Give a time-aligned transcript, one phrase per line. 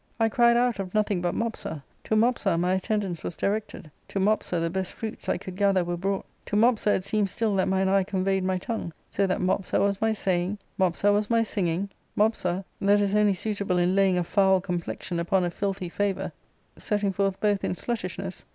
[0.19, 4.59] I cried out of nothing but Mopsa; to Mopsa my attendance was directed; to Mopsa
[4.59, 7.87] the best fruits I could gather were brought; to Mopsa it seemed still that mine
[7.87, 12.65] eye conveyed my tongue, so that Mopsa was my saying, Mopsa was my singing, Mopsa—
[12.81, 16.31] that is only suitable in laying a foul com plexion upon a filthy favour,
[16.77, 18.45] setting forth both in sluttishness ARCADIA.